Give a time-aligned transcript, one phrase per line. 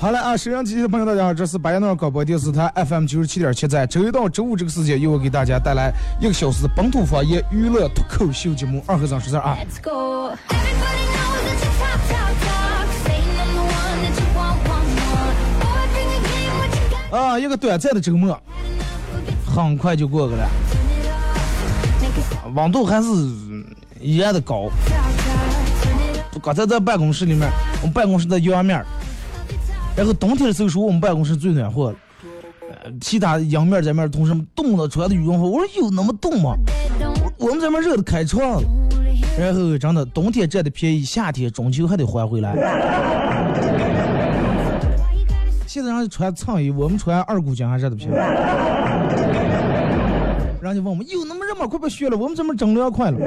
[0.00, 9.58] 好了啊，收音机的朋友，大家好，这是白彦淖尔广播电视台 FM 九十七点七，在周一到周五这个时间，由我给大家带来一个小时的本土方言娱乐脱口秀节目《二和尚说事儿》啊。
[9.60, 10.34] Let's go.
[17.14, 18.40] 啊，一个短暂的周末，
[19.46, 20.48] 很快就过去了
[22.54, 23.08] 温度还是
[24.00, 24.70] 一样的高。
[26.42, 27.50] 刚才在办公室里面，
[27.82, 28.82] 我们办公室在阳面，
[29.96, 31.94] 然后冬天的时候说我们办公室最暖和，
[32.68, 36.54] 呃其他阳面这面同事们冻的穿的羽绒服，我说有那么冻吗？
[37.38, 38.62] 我们这边热的开窗。
[39.38, 42.52] 然后真的冬天占的便宜，夏天中秋还得还回来。
[45.66, 48.10] 现在人家穿衬衣，我们穿二股筋还热的不行。
[50.60, 51.66] 人家问我们有那么热吗？
[51.66, 53.18] 快别学了，我们这边整凉快了。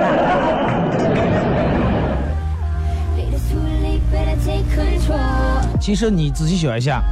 [5.84, 7.04] 其实你仔细想一下，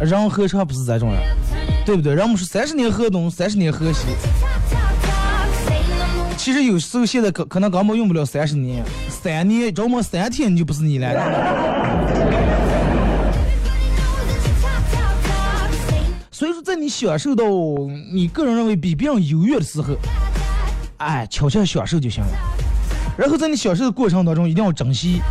[0.00, 1.22] 人何尝不是这种人，
[1.86, 2.12] 对不对？
[2.12, 4.00] 人们说三十年河东，三十年河西。
[6.36, 11.08] 其实有时候现在可可能根本用不了三十年，三年，着么三天你就不是你了。
[16.32, 17.44] 所以说，在你享受到
[18.12, 19.94] 你个人认为比别人优越的时候，
[20.96, 22.32] 哎，悄悄享受就行了。
[23.16, 25.22] 然后在你享受的过程当中，一定要珍惜，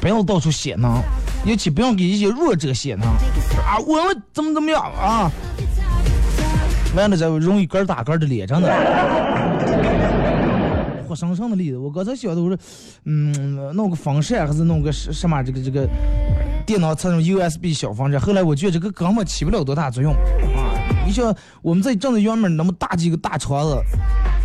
[0.00, 1.02] 不要到处显能，
[1.46, 3.06] 尤其不要给一些弱者写呢
[3.64, 3.78] 啊！
[3.86, 5.30] 我们怎么怎么样啊？
[6.96, 8.68] 完了，再容易根儿打根儿的脸，真的。
[11.06, 12.58] 活生生的例子，我刚才想的我说，
[13.04, 15.88] 嗯，弄个风扇还是弄个什什么这个这个
[16.66, 20.74] 电脑插上 USB 小风扇，后来我觉得这个根本起不了多大作用啊！
[21.06, 21.32] 你像
[21.62, 23.80] 我们在正在院门那么大几个大窗子，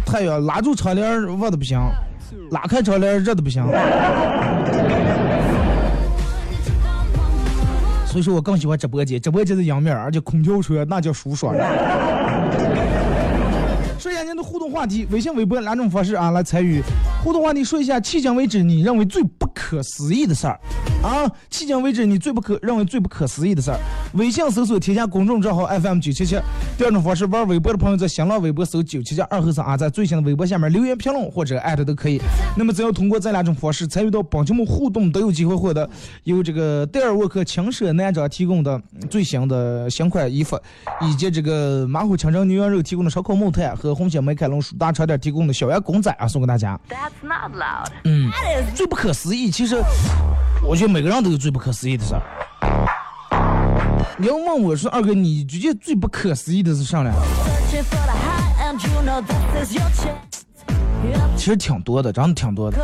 [0.05, 1.79] 太阳拉住窗帘热的不行，
[2.51, 3.65] 拉开窗帘热的不行。
[8.11, 11.55] 所以说我更喜欢直播间，直播间的阳面，而且空调车那叫舒爽。
[13.97, 16.81] 说一下您的互动话题，微信、微博两种方式啊来参与
[17.23, 17.63] 互动话题。
[17.63, 20.59] 说一下迄今为止你认为最不可思议的事儿
[21.01, 23.79] 啊，迄今为止你最不可认为最不可思议的事儿。
[24.13, 26.37] 微信搜索添加公众账号 FM 九七七。
[26.77, 32.19] 第二种方式，玩微博的朋友在新浪微博搜九七七二后三啊，在最新的微博下面留言评论或者艾特都可以。
[32.57, 35.89] 那么只要通过这两种方式参与到本节目互动，都有机会获得
[36.23, 40.59] 由这个戴尔沃克轻奢男装提供的最新的新款衣服，
[41.01, 46.79] 以及这个马虎清蒸牛羊肉提供的烧烤木炭和红星美凯龙舒大茶店提供的小羊公仔啊，送给大家。
[46.89, 47.91] That's not loud.
[48.03, 48.29] 嗯，
[48.75, 49.81] 最不可思议，其实
[50.63, 52.21] 我觉得每个人都有最不可思议的事儿。
[54.21, 57.11] 你要问我说二哥，你觉得最不可思议的是啥呢？
[61.35, 62.77] 其实挺多的，真的挺多的。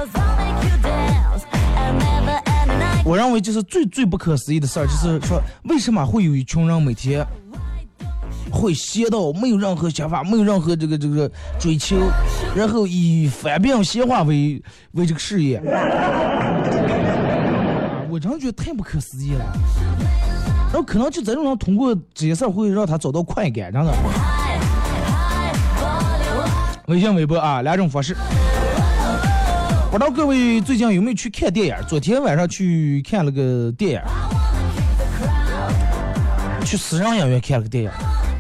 [3.06, 7.24] 我认为就是最最不可思议的事儿，就是说为什么会有一群人每天
[8.52, 11.98] 会闲到没有任何想法，没有任何这个这个追求，
[12.56, 14.60] 然后以翻病闲话为
[14.94, 15.62] 为这个事业。
[18.10, 19.46] 我真觉得太不可思议了。
[20.68, 23.94] 然后可能就这种人通过这些事儿会让他找到快感，真的。
[26.88, 28.16] 微信、微博啊，两种方式。
[29.90, 31.76] 不知道各位最近有没有去看电影？
[31.88, 34.02] 昨天晚上去看了个电影，
[36.66, 37.92] 去私人影院看了个电影，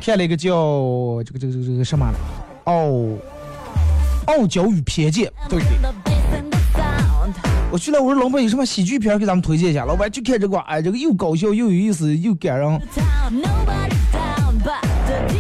[0.01, 2.06] 看了一个叫这个这个这个这个什么，
[2.65, 2.91] 傲
[4.25, 5.87] 傲娇与偏见，对对。
[7.77, 9.85] 我去了，我说老板有什么喜剧片给咱们推荐一下？
[9.85, 12.68] 老板就看这个，哎，这个又搞笑又有意思又感人。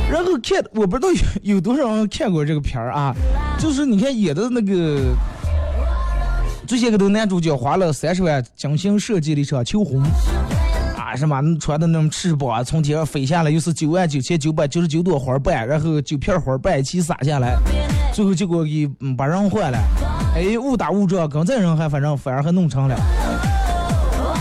[0.07, 1.11] 然后看，我不知道
[1.41, 3.11] 有有多少人看过这个片儿啊？
[3.57, 5.15] 就是你看演的那个
[6.67, 9.99] 这些个都男主角花了三十万精心设计了一场求婚，
[10.95, 17.57] 啊什么穿的那种翅膀啊从天上飞下来，又是九万九千九百九十九朵花瓣，然后九片花瓣一起撒下来，
[18.13, 19.79] 最后结果给嗯把人换了，
[20.37, 22.95] 哎误打误撞，刚才人还反正反而还弄成了。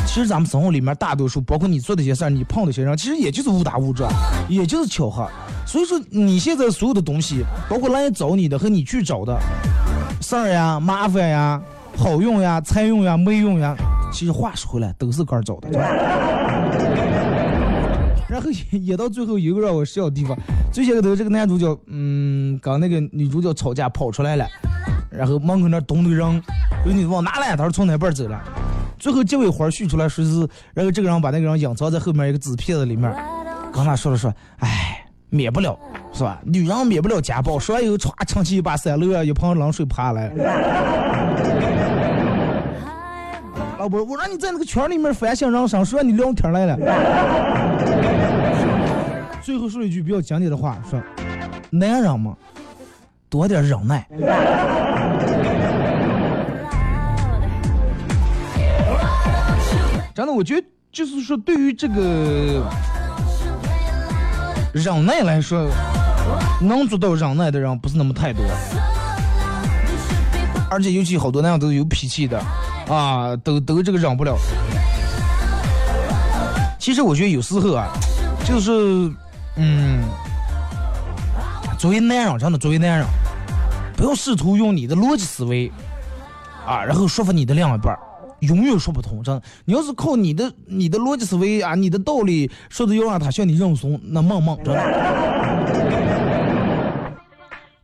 [0.06, 4.12] 其实咱们生活里面大多数，包括你做的一些事儿，你碰的些人，其实也就是误打误撞，
[4.46, 5.26] 也就是巧合。
[5.66, 9.34] 所以说你现在所有的东西，包括来找你的和你去找的
[10.20, 11.58] 事儿呀、麻烦呀、
[11.96, 13.74] 好用呀、才用呀、没用呀，
[14.12, 15.70] 其实话说回来都是个儿找的。
[18.28, 20.36] 然后也也到最后一个让我笑的地方，
[20.70, 24.46] 最先个头这个男主角，嗯，跟那个女主角吵架跑出来了，
[25.16, 26.40] 然后门口那咚的扔，
[26.84, 27.56] 说你往哪来？
[27.56, 28.40] 他说从哪边走了。
[28.98, 33.14] 最后结尾花絮出来说是，然后这个人把那个人隐藏在后面一个纸片子里面，
[33.72, 35.78] 跟他说了说，哎，免不了
[36.12, 36.40] 是吧？
[36.44, 40.32] 女人免不了家暴，说完以后歘，撑起一把伞楼啊，一盆冷水爬来。
[43.78, 46.76] 老婆，我让你在那个圈里面反省人生，说你聊天来了。
[49.42, 50.98] 最后说了一句比较经典的话，说，
[51.70, 52.34] 男人嘛，
[53.28, 54.08] 多点忍耐。
[60.16, 62.66] 真的，我觉得就是说，对于这个
[64.72, 65.68] 忍耐来说，
[66.58, 68.42] 能做到忍耐的人不是那么太多，
[70.70, 72.42] 而且尤其好多那样都是有脾气的，
[72.88, 74.38] 啊，都都这个忍不了。
[76.78, 77.88] 其实我觉得有时候啊，
[78.42, 78.72] 就是，
[79.56, 80.02] 嗯，
[81.78, 83.06] 作为男人，真的作为男人，
[83.94, 85.70] 不要试图用你的逻辑思维，
[86.66, 87.98] 啊，然后说服你的另一半儿。
[88.40, 89.42] 永远说不通，真的。
[89.64, 94.82] 你要是靠你的、你的逻辑思维啊，你的道理说的要让他向你认怂，那梦梦真的。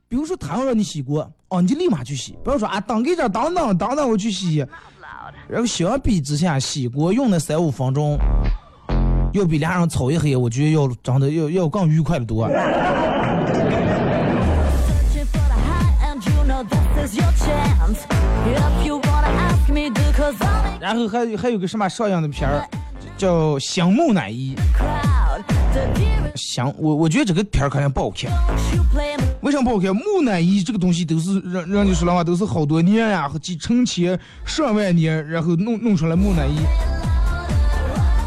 [0.09, 4.59] 比如说他要让你洗锅，哦，你就立马去洗，不要说啊，等给这，等等，等等，我去洗。
[5.49, 8.19] 然后相比之下，洗锅用那三五分钟，
[9.33, 12.47] 要比俩人吵一黑，我觉得要真的要要更愉快的多。
[20.83, 22.67] 然后还有还有个什么上映的片儿，
[23.17, 24.53] 叫《香木乃伊》。
[26.35, 28.29] 香，我我觉得这个片儿肯定不好看。
[29.43, 29.95] 为啥不好看？
[29.95, 36.59] 木乃伊这个东西都是让让你说的话，都是好多年呀、和几成千上万年，然后弄弄出来木乃伊。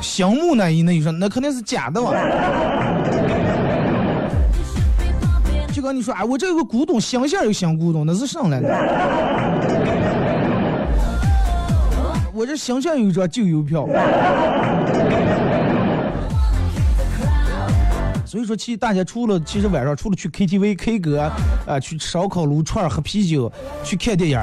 [0.01, 2.13] 香木乃伊那你说那肯定是假的嘛？
[5.73, 8.69] 就跟你说啊，我这有个古董，乡下有香古董，那是上来的。
[12.45, 13.87] 这形象有一张旧邮票。
[18.25, 21.31] 所以说，其实大家除了其实晚上除了去 KTV K 歌
[21.65, 23.49] 啊、去烧烤撸串喝啤酒，
[23.81, 24.37] 去看电影，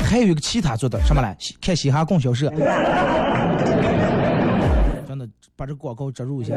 [0.00, 1.36] 还有一个其他做的什么来？
[1.60, 2.50] 看嘻哈供销社。
[5.06, 6.54] 真的把这广告植入一下。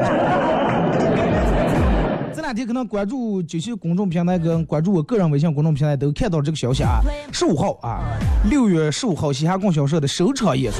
[2.34, 7.00] 这两天可能关注九七公众平台跟关注我个人微信公众平台都看到这个消息啊，
[7.30, 8.00] 十五号啊，
[8.48, 10.78] 六月十五号西哈供销社的首场演出，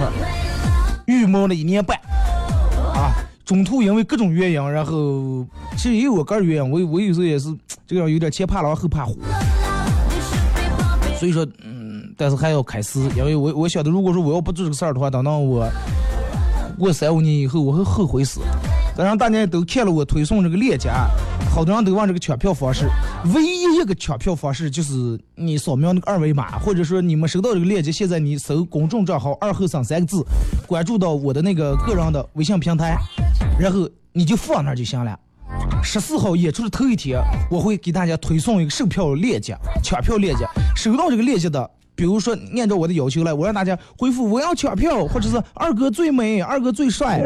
[1.06, 1.94] 预谋了一年半
[2.94, 3.12] 啊，
[3.44, 5.46] 中途因为各种原因，然后
[5.76, 7.54] 其实也有我个人原因，我我有时候也是
[7.86, 9.18] 这个人有点前怕狼后怕虎，
[11.18, 15.68] 所以说嗯，但是还要开始，因为我我晓得如果说我要不做这个事儿的话，等到我
[16.78, 18.40] 过三五年以后，我会后悔死。
[18.96, 21.08] 当然，大家都看了我推送这个链接啊，
[21.50, 22.86] 好多人都问这个抢票方式。
[23.34, 30.22] 唯一一个抢票方式就是你扫描那个二维码，或者说你们收到这个链接，现在你搜公众账号“二后生”三个字，
[30.66, 32.96] 关注到我的那个个人的微信平台，
[33.58, 35.18] 然后你就放那就行了。
[35.82, 37.18] 十四号演出的头一天，
[37.50, 40.46] 我会给大家推送一个售票链接、抢票链接。
[40.76, 47.20] 收到这个链接的，比如说按照我的要求来，我让大家回复“我要抢票”或者是“二哥最美，二哥最帅”。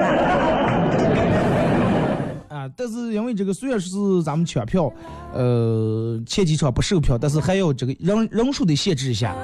[2.74, 3.90] 但是因为这个虽然是
[4.24, 4.90] 咱们抢票，
[5.34, 9.34] 呃，前几场不售票，但是还要这个人人数得限制一下。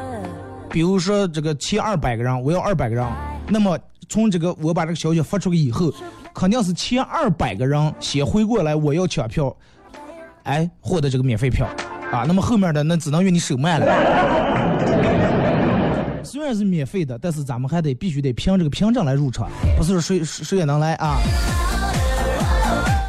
[0.70, 3.06] 比如说这个前二百个人，我要二百个人，
[3.48, 5.92] 那么从这个我把这个消息发出去以后，
[6.34, 9.54] 肯定是前二百个人先回过来，我要抢票，
[10.44, 11.66] 哎，获得这个免费票，
[12.10, 13.86] 啊，那么后面的那只能用你手慢了。
[16.24, 21.18] 虽然是免费的，但是咱们还得必须得凭这个凭证来入场，不是谁谁也能来啊。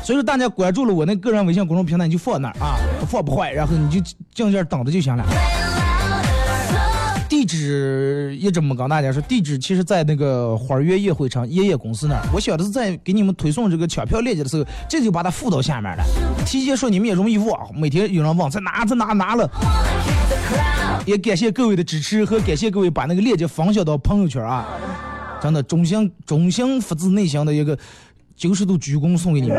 [0.04, 2.76] 所以说大家关注了我那个人微信公众平台，你就放那儿啊，
[3.08, 4.02] 放不坏，然后你就
[4.34, 5.24] 静静等着就行了。
[7.30, 12.22] 地址一直没跟大家说，地址其实在那个花园夜会场夜夜公司那儿。
[12.34, 16.04] 我想的是在给你们推送这个抢票链接的时候，这就把它附到下面了。
[16.46, 19.50] 提前说你们也容易忘，每天有人忘在哪在哪哪了。
[21.06, 24.68] 也感谢各位的支持和感谢各位把那个链接分享到朋友圈啊！
[25.42, 27.78] 真的，衷心衷心发自内心的一个
[28.36, 29.58] 九十度鞠躬送给你们。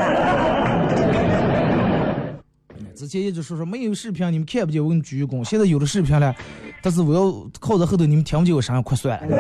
[2.95, 6.35] 之前一直说说没有视频你们看不见我给你鞠躬，现在有了视频了，
[6.81, 9.37] 但是我要靠在后头你们听不见我声音，快算了。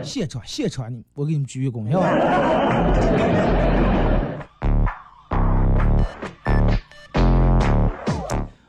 [0.02, 2.08] 现场现场你我给你们鞠一躬，行吧？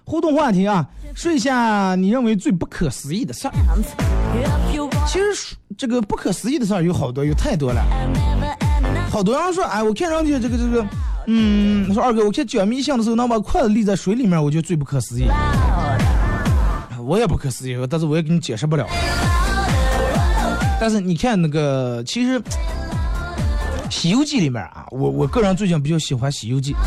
[0.04, 3.54] 互动话题啊，说一下你认为最不可思议的事儿。
[5.06, 7.86] 其实这个不可思议的事儿有好多，有太多了。
[9.12, 10.84] 好多人说，哎，我看上去这个这个，
[11.28, 15.28] 嗯，说二哥，我看卷迷信的时候能把筷子立在水里面，我觉得最不可思议。
[17.06, 18.88] 我也不可思议，但是我也给你解释不了。
[20.80, 22.40] 但是你看那个，其实
[23.90, 26.74] 《西游记》里面啊，我我个人最近比较喜欢《西游记》。《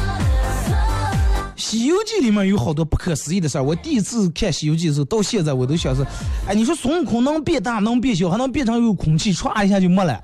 [1.70, 3.62] 西游记》里面有好多不可思议的事儿。
[3.62, 6.04] 我第一次看《西游记》的时候，到现在我都想是，
[6.44, 10.20] 哎，你说孙悟空能变大，能变小，还能变成有空气，歘一下就没了，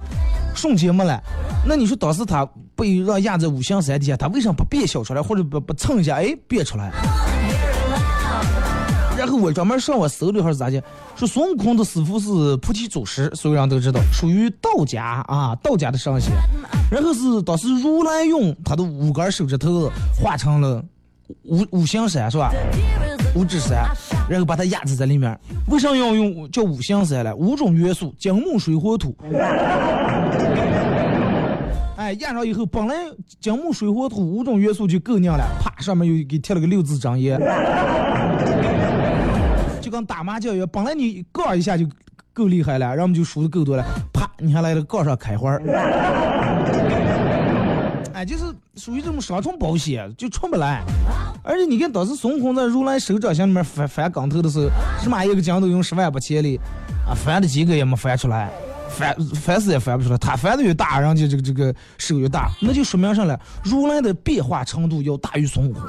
[0.57, 1.23] 瞬间没了。
[1.65, 6.91] 那你说当时他被让压在五行山底下，他为什么不变小出来，或者不不蹭一下，哎，变出来？
[9.17, 10.83] 然后我专门上网搜了一下是咋的，
[11.15, 16.33] 说孙悟空的师傅是菩提祖师，所有人都知道，属于道家啊，道家的上仙。
[16.91, 19.89] 然后是当时如来用他的五根手指头
[20.21, 20.85] 画成了
[21.45, 22.53] 五五行山是吧？
[23.35, 23.87] 五指山，
[24.29, 25.39] 然后把它压制在里面。
[25.69, 27.35] 为啥要用叫五行山呢？
[27.37, 29.15] 五种元素：金木水火土。
[31.97, 32.95] 哎，压上以后，本来
[33.41, 37.39] 金木水火土五种元素就够硬了，啪，上面又给贴了个六字真言。
[39.81, 41.87] 就跟打麻将一样，本来你杠一下就
[42.33, 45.59] 够厉害了，然后我们就输的够多了，啪，你还来了杠上开花。
[48.13, 48.45] 哎，就是
[48.77, 50.83] 属于这种双重保险，就出不来。
[51.43, 54.69] 而且你看当时孙悟空在如来手掌心里面翻翻跟头的时候，
[55.03, 56.61] 起码一个筋斗用十万八千里，
[57.09, 58.51] 啊，翻了几个也没翻出来，
[58.91, 60.19] 翻翻死也翻不出来。
[60.19, 65.83] 他翻的越大，人家这个这个手越大，那就说明上了，如来的变化程度要大于孙悟空。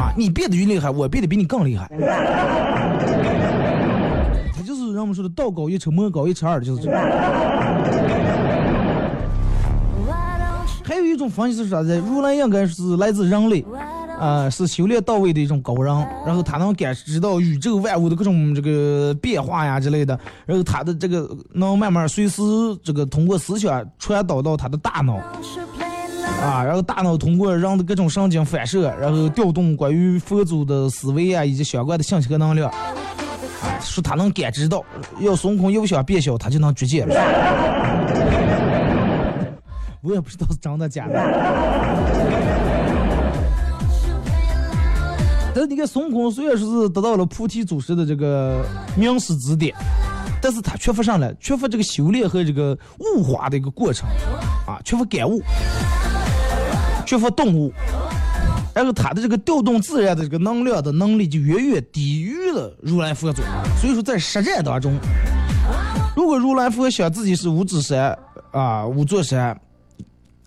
[0.00, 1.90] 啊，你变得越厉害，我变得比你更厉害。
[4.54, 8.03] 他就是让我们说的道高一尺，魔高一尺二，就是这个。
[10.94, 11.98] 还有一种方式是啥子？
[12.06, 13.64] 如来应该是来自人类，
[14.16, 15.92] 啊、是修炼到位的一种高人，
[16.24, 22.40] 然后他能感知到宇宙万物的各种这个变化呀之类的，然后他的这个能慢慢随时
[22.84, 25.16] 这个通过思想传导到他的大脑
[26.40, 34.80] 啊，然后大脑通过人的各种神经反射，然后调动关于佛祖的思维啊以及相关的信息和能量，啊，说他能感知到，
[35.18, 38.53] 要孙悟空又想变小，他就能绝界了。
[40.04, 41.14] 我也不知道是真的假的。
[45.54, 49.74] 但是你看孙悟空虽然说是得到了菩提祖师的这个名师指点，
[50.42, 54.06] 但是他缺乏上来，缺乏这个修炼和这个悟化的一个过程，
[54.66, 55.40] 啊，缺乏感悟，
[57.06, 57.72] 缺乏动悟，
[58.74, 63.40] 然后他的这个调动自然的这个能量的能力就远远低于了如来佛祖，
[63.80, 64.98] 所以说在实战当中，
[66.16, 68.18] 如果如来佛想自己是五指山
[68.50, 69.58] 啊五座山。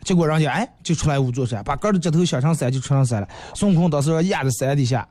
[0.08, 3.28] 结果人家哎就出来五座山，把个的指头想成山就出上山了。
[3.54, 5.06] 孙悟空当时要压在山底下，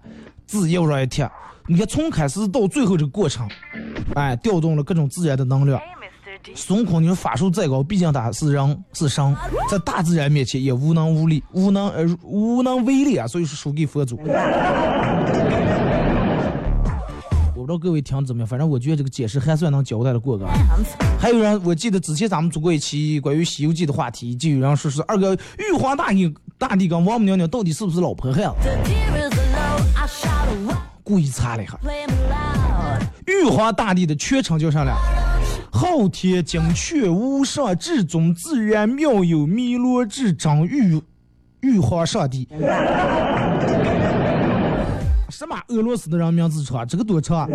[0.46, 1.30] 字右上一贴，
[1.66, 3.46] 你看从开始到最后这个过程，
[4.14, 5.78] 哎，调动了各种自然的能量。
[6.54, 9.36] 孙悟空，你说法术再高，毕竟他是人是神，
[9.70, 14.18] 在大自然面前也无能无力，无能呃无能为力啊，所以说输给佛祖。
[17.66, 20.46] 我不知道各位听怎么样，反正我觉得这个解释还算能交代的过个。
[21.18, 28.70] 还有人，我记得之前咱们做过一期关于《西游记》的话题，就有人说是二哥玉皇大帝大帝跟王母娘娘到底是不是老婆汉子?
[31.02, 31.76] 故意擦了一下。
[33.26, 34.94] 玉皇大帝的全称叫啥了？
[35.72, 41.02] 昊天精阙无上至尊自然妙有弥罗至真玉
[41.62, 42.46] 玉皇上帝。
[45.38, 46.88] 什么俄罗斯的人名字长？
[46.88, 47.46] 这个多长？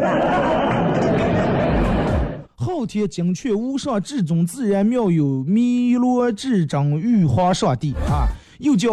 [2.55, 8.27] 昊天精确无上至尊自然妙有弥罗至真玉皇上帝啊，
[8.59, 8.91] 又叫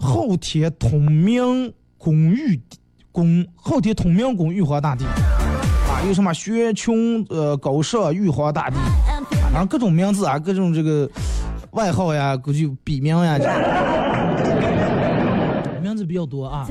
[0.00, 2.58] 昊天通明公玉
[3.12, 8.76] 公昊天通明公玉皇大帝啊，有什么玄穹呃高上玉皇大帝，
[9.42, 11.06] 反正各种名字啊，各种这个
[11.72, 13.44] 外号呀，估计笔名呀，这
[15.82, 16.66] 名字比较多啊。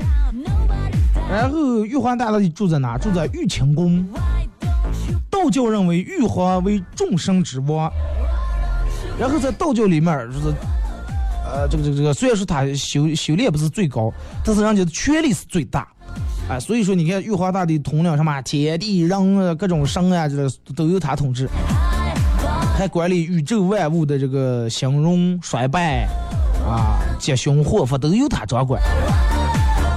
[1.32, 2.98] 然后玉皇大帝住在哪？
[2.98, 4.06] 住在玉清宫。
[5.30, 7.90] 道教认为玉皇为众生之王，
[9.18, 10.54] 然后在道教里面就是，
[11.46, 14.12] 呃，这个这个这个，虽然说他修修炼不是最高，
[14.44, 15.88] 但是人家的权力是最大。
[16.50, 20.46] 啊，所以说你看玉皇大帝统领什么天地人，各种神啊，这
[20.76, 21.48] 都由他统治，
[22.76, 26.06] 还管理宇宙万物的这个兴荣衰败
[26.68, 28.82] 啊，吉凶祸福都由他掌管。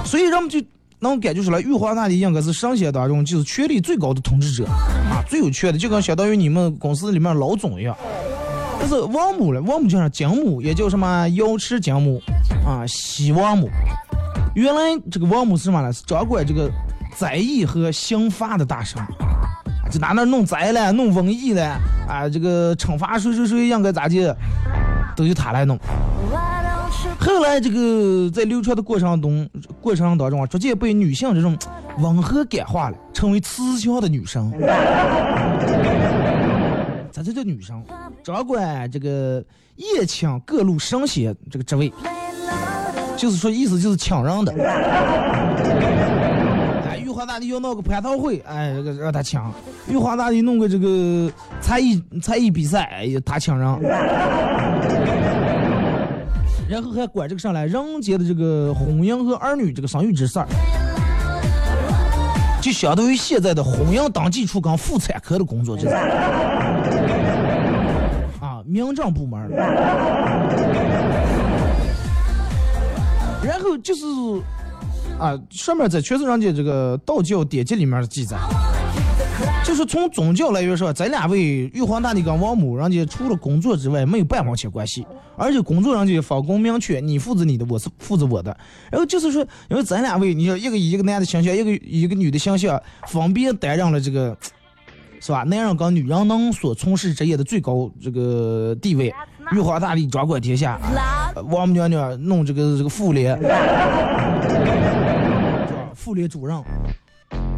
[0.06, 0.58] 所以人们就
[1.00, 7.96] 能感觉出来，玉皇大帝应该是神仙当中就是权力最高的统治者啊，最有权的，就跟相当于你们公司里面老总一样。
[8.78, 10.08] 但是王母了，王母叫啥？
[10.08, 12.20] 金母，也叫什么瑶池金母
[12.66, 13.68] 啊，西王母。
[14.54, 15.92] 原来这个王母是什么呢？
[15.92, 16.70] 是掌管这个
[17.14, 19.00] 灾疫和刑罚的大神，
[19.90, 24.34] 就拿那弄灾了、弄瘟疫了啊，这个惩罚谁谁谁应该咋地，
[25.14, 25.78] 都由他来弄。
[27.18, 29.48] 后来这个在流传的过程中，
[29.80, 31.56] 过程当中啊，逐渐被女性这种
[31.98, 34.50] 温和感化了，成为慈祥的女神。
[37.10, 37.74] 咋就叫女神？
[38.22, 39.42] 掌管这个
[39.76, 41.92] 夜抢各路神仙这个职位，
[43.16, 44.52] 就是说意思就是抢人的。
[46.84, 49.50] 哎，玉皇大帝要闹个蟠桃会，哎，这个让他抢；
[49.88, 53.66] 玉皇大帝弄个这个才艺才艺比赛，哎呀，他抢人。
[56.68, 60.48] 然后还管这个上来人间的这个婚姻和儿女这个生育之事儿，
[62.60, 65.94] 就相当于现在的婚姻登记处跟妇产科的工作，这是。
[68.40, 69.56] 啊，民政部门的。
[73.44, 74.04] 然后就是
[75.20, 78.36] 啊，上面在全是人家这个道教典籍里面的记载，
[79.66, 85.04] 就是从宗教来源说，咱两位玉皇大帝跟王母，人家除了工作之外没有半毛钱关系，
[85.36, 88.56] 而且工作人家分工明确，你负责你的，我是负责我的。
[88.92, 94.38] 然后就是说，因为咱两位，你说一个以一个男的形象，一个以一个女的形象，分别担任了这个。
[95.18, 95.42] 是吧？
[95.44, 99.12] 男人跟女人能所从事职业的最高这个地位，
[99.50, 100.78] 玉皇大帝掌管天下，
[101.48, 103.36] 王母娘娘弄这个这个妇联，
[105.94, 106.62] 妇联主任，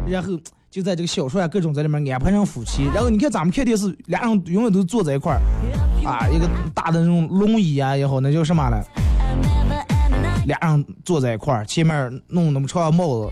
[0.07, 0.29] 然后
[0.71, 5.41] 就在这个小说啊各种在里面安排上夫妻，然后你看咱们看电视，俩人永远都坐在一块儿，
[6.07, 8.79] 啊，一个大的那种龙椅啊也好，那叫什么了？
[10.45, 13.31] 俩人坐在一块儿，前面弄那么长的帽子，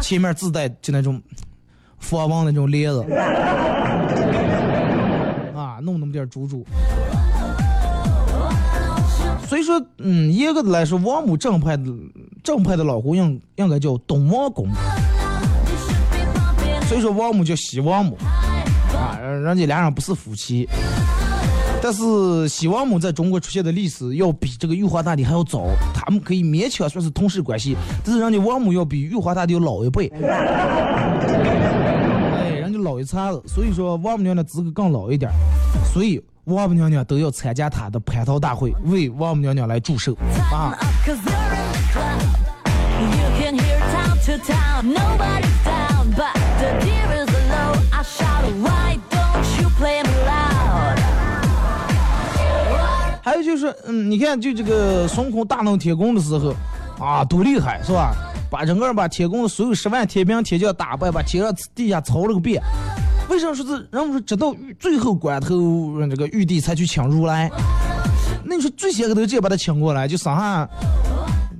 [0.00, 1.20] 前面自带就那种
[1.98, 3.02] 佛王那种帘子，
[5.56, 6.64] 啊，弄那么点珠珠。
[9.48, 11.84] 所以说，嗯，严格的来说，王母正派的
[12.44, 14.68] 正派的老公应应该叫东王公，
[16.88, 18.16] 所以说王母叫西王母，
[18.96, 20.66] 啊，人家俩人不是夫妻。
[21.82, 30.08] 但是西王母在中国出现的历史要比这个玉皇大帝还要早，他们可以勉强算是同事关系，但是人家王母要比玉皇大帝要老一辈。
[30.16, 30.22] 哎，
[32.58, 35.30] 人家老一茬子，所以说王母娘娘资格更老一点，
[35.92, 40.16] 所以王母娘娘都要参加她的蟠桃大会，为王母娘娘来祝寿
[40.50, 40.74] 啊。
[53.22, 56.54] 还有就是，嗯，你看，就这个孙悟空大闹天宫的时候，
[56.98, 58.14] 啊，多厉害，是吧？
[58.50, 62.62] 把整个把天宫的所有十万天兵天将打败，把天上地下操了个遍。
[63.28, 67.50] 为什么说是人们说直到最后关头，这个玉帝才去请如来？
[68.42, 70.66] 那你说最先个头直接把他请过来，就上下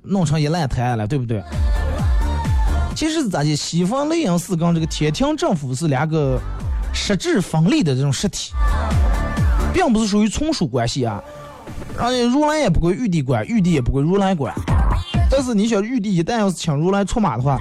[0.03, 1.43] 弄成一烂摊了，对不对？
[2.99, 3.55] 其实是咋的？
[3.55, 6.37] 西方雷音寺跟这个天庭政府是两个
[6.93, 8.53] 实质分立的这种实体，
[9.73, 11.23] 并不是属于从属关系啊。
[11.97, 14.53] 而且如来也不归玉帝管，玉帝也不归如来管。
[15.31, 17.61] 但是你想，玉帝一旦要是请如来出马的话，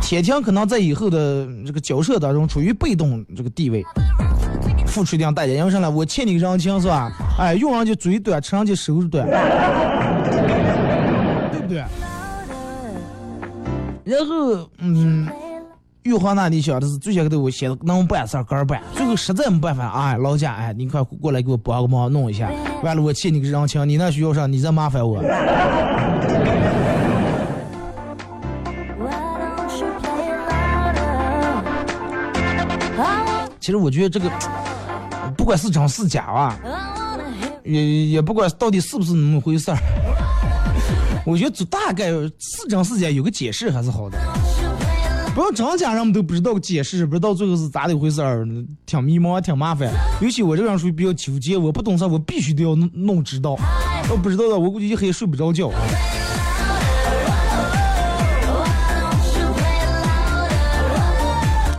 [0.00, 3.84] 天庭可能在以后的这个交涉当中处于被动这个地位，
[4.88, 5.52] 付出一定代价。
[5.52, 5.88] 因为啥呢？
[5.88, 7.12] 我欠你人情是吧？
[7.38, 9.24] 哎，用人家嘴短，吃人家手短，
[11.52, 11.84] 对不对？
[14.04, 15.28] 然后，嗯，
[16.02, 22.50] 玉皇大帝想的是最先给我先能办事儿个儿办，最后实在没办法，哎，老家哎，你快过来给我帮个忙弄一下，
[22.82, 25.22] 完了我欠你个人情，你那需要啥，你再麻烦我。
[33.60, 34.28] 其实我觉得这个，
[35.36, 36.58] 不管是真是假啊，
[37.62, 39.78] 也也不管到底是不是那么回事儿，
[41.26, 42.30] 我觉得就大概是
[42.68, 44.18] 真是假有个解释还是好的。
[45.34, 48.46] 不要真假，人们都不知道解释，不知道最后是咋的回事儿，
[48.84, 49.90] 挺迷茫，挺麻烦。
[50.20, 53.56] 尤其我这个人属于比较纠结，我不懂事，我必须得要弄弄知道。
[54.10, 55.70] 要不知道的，我估计一黑睡不着觉。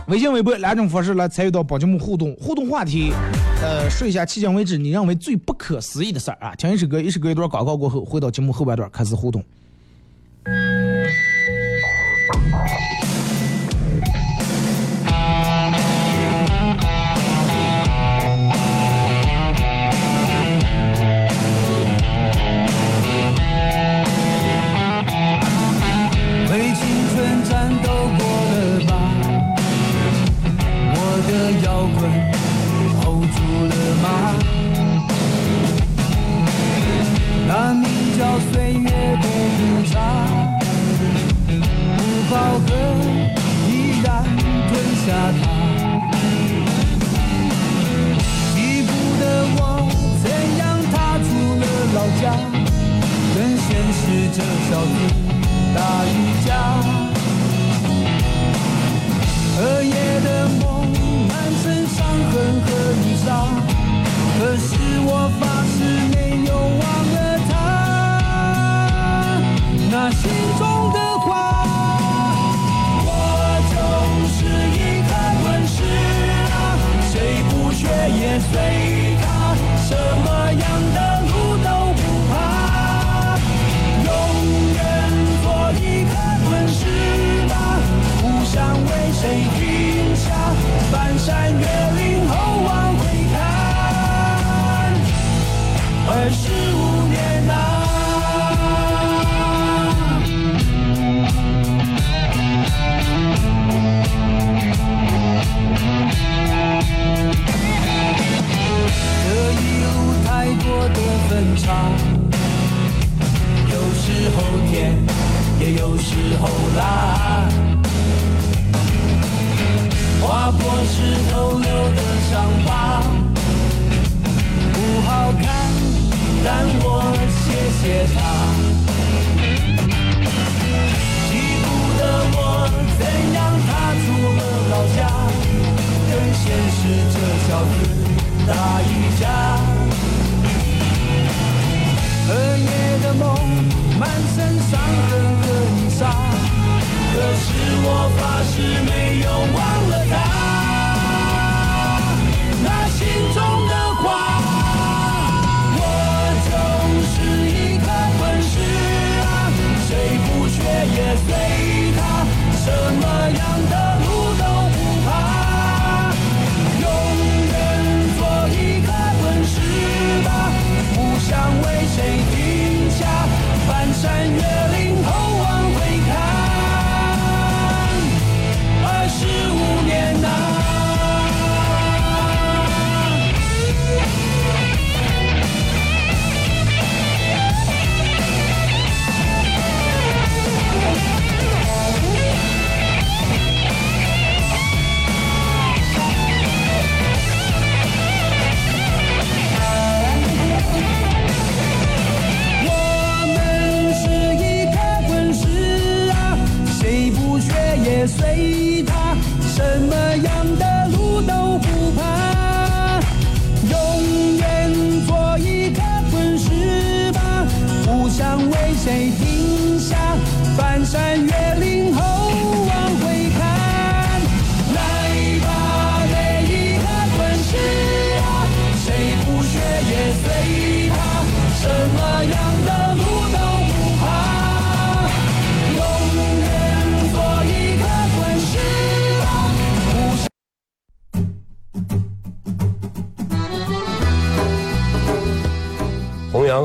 [0.08, 3.12] 微信、微博两种方式来参与到宝节目互动，互动话题，
[3.64, 6.54] 呃，说一下迄今为止你认为最不可思议的事儿啊。
[6.54, 9.42] 听一首歌，一首歌一段广告过后，回到节目后半段开始互动。
[54.04, 54.38] 是这
[54.68, 54.96] 小弟
[55.74, 56.06] 打渔
[56.44, 56.48] 家。
[59.56, 60.28] 荷叶的
[60.60, 60.62] 梦，
[61.26, 62.66] 满身伤痕和
[63.00, 63.26] 泥沙，
[64.38, 64.68] 可是
[65.06, 65.08] 我
[65.40, 65.74] 发誓
[66.12, 66.82] 没有忘
[67.14, 67.16] 了
[67.48, 67.52] 他。
[69.90, 70.20] 那心
[70.58, 70.83] 中。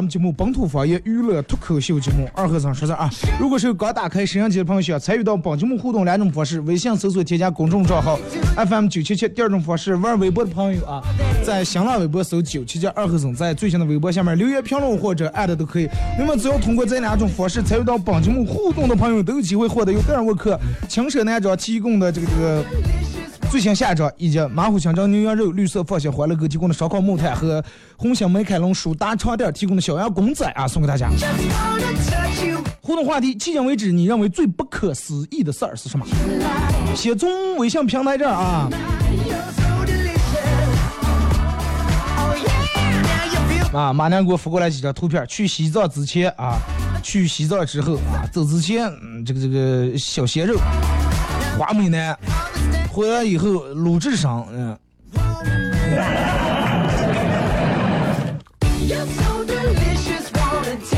[0.00, 3.10] 咱们节目本土方言娱乐脱口秀节目二和尚说事啊。
[3.38, 8.18] 如果是刚打开摄像机的朋友，需要参与到本节目互动两种方式：微信搜索添加公众账号
[8.56, 11.02] FM 九七七；第二种方式，玩微博的朋友啊，
[11.44, 15.86] 在新浪微博搜九七七二和尚，在最新的微博下面留言评论或者艾特都可以。
[16.18, 20.58] 那么只要通过这两种方式参与到本节目互动的朋友，都有机会获得由个人沃克
[20.88, 22.64] 轻奢男装提供的这个这个。
[23.50, 27.62] 最新下一张以及马虎香肠牛羊肉、绿色放心欢乐哥提供的烧烤木炭和
[27.96, 31.10] 红星美凯龙舒达床垫提供的小羊公仔啊，送给大家。
[32.80, 36.06] 互动话题：迄今为止，你认为最不可思议的事儿是什么？
[36.94, 38.68] 先从微信平台这儿啊，
[43.72, 46.56] 啊，马娘给我发过来几张图片，去西藏之前啊，
[47.02, 50.56] 去西藏之后啊，走之前，嗯，这个这个小鲜肉，
[51.58, 52.16] 花美男，
[52.92, 54.76] 回来以后鲁智深，嗯。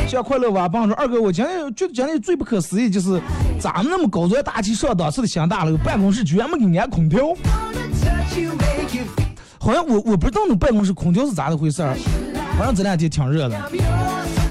[0.09, 3.21] 像快乐娃帮说，二哥，我今天觉得今天最不可思议就是，
[3.59, 7.35] 咱们那么高端大气上档次的新大楼，办公室居然没给安空调。
[9.59, 11.97] 好像我我不知道那办公室空调是咋的回事儿，
[12.59, 13.71] 好像这两天挺热的。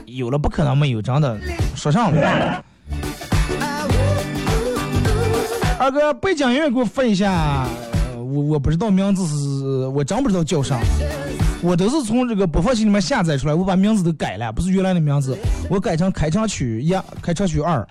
[0.06, 1.39] 有了不可能没有，真的
[1.75, 2.63] 说上了。
[5.81, 7.67] 二哥背景音乐给我放一下，
[8.15, 10.79] 我我不知道名字是，我真不知道叫啥，
[11.63, 15.35] 我都是从这个播放器里面下载出来，我把名字都改了，不是原来的名字，
[15.71, 17.83] 我改成开场曲一，开场曲二。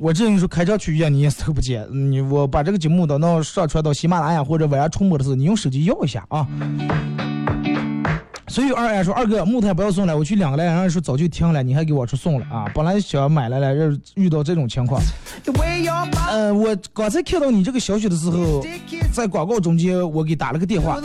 [0.00, 6.48] 我这跟你说，开场曲一你也搜不见，你我把这个节目等到上传到喜马拉雅或者晚上重播的时候，你用手机要一下啊。
[8.52, 12.70] 所以二俺说二哥木炭不要送了，我去两个来，人家说早就停了，你还给我说送了啊！
[12.74, 15.00] 本来想买来了，这遇到这种情况。
[16.28, 18.62] 呃，我刚才看到你这个消息的时候，
[19.10, 21.00] 在广告中间我给打了个电话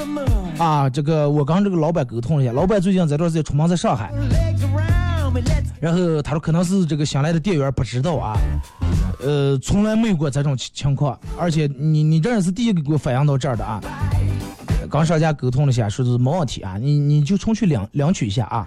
[0.57, 4.11] 啊，这个我刚这个老板沟通了一下，老板最近这段时间出门在上海，
[5.79, 8.37] 然后他说可能是这个新来的店员不知道啊，
[9.23, 13.81] 呃，从来没有过这种情情况，而且你你这是第一个给我反映到这儿的啊。
[14.89, 18.65] 刚商家沟通了一下，说是没问题啊，你你就重去领领取一下啊，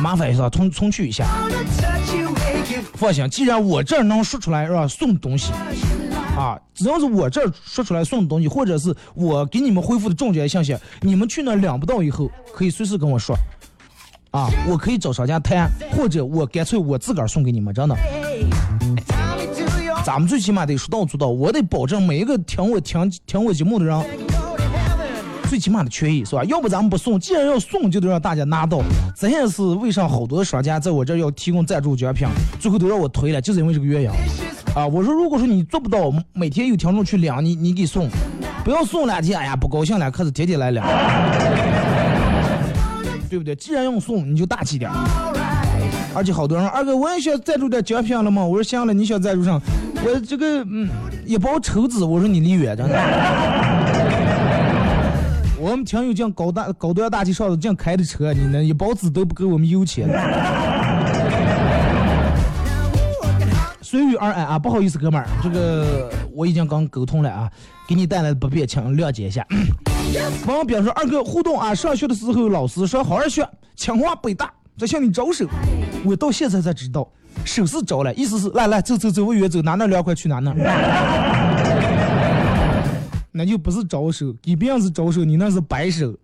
[0.00, 1.24] 麻烦一下，重重去一下。
[2.94, 5.52] 放心，既然我这儿能说出来是吧，送东西
[6.36, 13.36] 啊，只要是我这儿说出来送东西，或者是我给你们恢复的重点信息，你们去那儿领不到以后，可以随时跟我说
[14.30, 17.96] 啊，我可以找商家谈，或者我干脆我自个儿送给你们，真的。
[20.04, 24.31] 咱们最起码得说到做到，我得保证每一个听我听听我节目的人。
[25.52, 26.42] 最起码的权益是吧？
[26.44, 28.80] 要不咱们不送，既然要送，就得让大家拿到。
[29.14, 32.26] 这也是为啥好多的商家在我这儿要提供赞助奖品，
[32.58, 34.08] 最后都让我推了，就是因为这个原因。
[34.74, 38.08] 啊，我说如果说你做不到，每天有听众去领，你你给送，
[38.64, 40.82] 不要送两天，哎呀不高兴了，可是天天来领，
[43.28, 43.54] 对不对？
[43.54, 44.90] 既然要送，你就大气点。
[46.14, 48.42] 而且好多人二哥，我也想赞助点奖品了吗？
[48.42, 49.60] 我说行了，你想赞助上，
[50.02, 50.88] 我这个嗯
[51.26, 52.94] 一包抽纸，我说你离远着呢。
[55.62, 60.08] 我们听有这样高大高端大气上的这样开的车，你那一包纸都不够我们油钱。
[63.80, 67.48] 随遇而安啊，不好意思，哥们儿，这个我已经刚沟通了啊，
[67.86, 69.46] 给你带来的不便，请谅解一下。
[70.48, 75.46] 网友表示，二哥互动啊，上学的时候老师说好好学，清华北大在向你招手，
[76.04, 77.08] 我到现在才知道，
[77.44, 81.51] 手是招了，意思是来来走走走，我远走，哪哪凉快去哪哪。
[83.32, 86.14] 那就不是招手，给别人是招手，你那是摆手。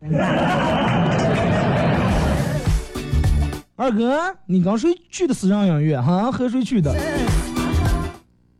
[3.76, 6.02] 二哥，你刚谁去的私人影院？
[6.02, 6.94] 哈，和谁去的？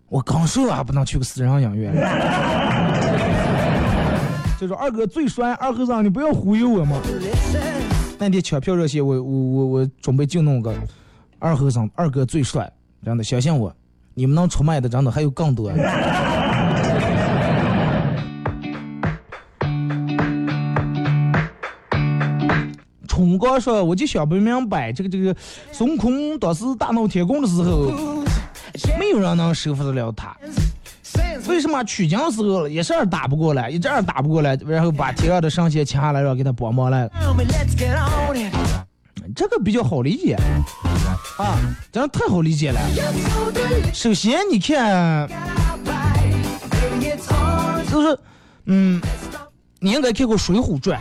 [0.09, 1.93] 我刚说还不能去个私人影院。
[4.59, 7.01] 就说二哥最帅，二和尚你不要忽悠我嘛。
[8.19, 10.75] 那天抢票热线，我我我我准备就弄个
[11.39, 12.73] 二和尚，二哥最帅，
[13.05, 13.71] 真的相信我，
[14.15, 15.71] 你们能出卖的真的还有更多。
[23.29, 25.37] 冲哥说：“我就想不明白，这个这个
[25.71, 27.93] 孙悟空当时大闹天宫的时候，
[28.99, 30.35] 没有人能收服得了他。
[31.47, 37.11] 为什么取经的时候一下打不过来，一阵打不过来，然后把天上的神仙请下来，然后给他帮忙来了？
[39.37, 40.35] 这个比较好理解
[41.37, 41.59] 啊，
[41.93, 42.81] 真的太好理解了。
[43.93, 45.29] 首先你看，
[47.91, 48.19] 就是
[48.65, 49.01] 嗯，
[49.81, 50.99] 你应该看过《水浒传》。”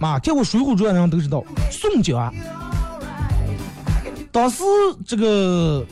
[0.00, 2.32] 妈，看过《水浒传》的人都知道，宋江
[4.32, 4.62] 当时
[5.06, 5.84] 这个，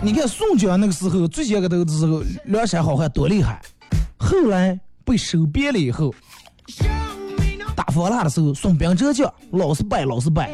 [0.00, 3.60] 你看宋江那个时候最先个头的时候，梁山好汉多厉害，
[4.16, 6.14] 后来被收编了以后，
[7.76, 10.50] 打方腊的时候，宋兵折将老是败，老是败。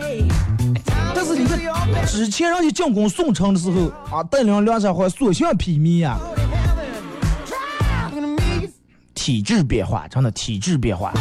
[1.14, 1.58] 但是你看
[2.06, 6.18] 之前人家进攻宋城的时候啊，带领梁山好汉所向披靡呀，
[9.14, 11.12] 体制变化，真的体制变化。